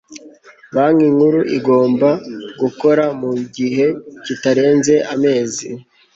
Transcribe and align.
banki 0.73 1.05
nkuru 1.15 1.39
igomba 1.57 2.09
gukora 2.61 3.03
mu 3.21 3.31
gihe 3.55 3.85
kitarenze 4.25 4.93
amezi 5.13 5.67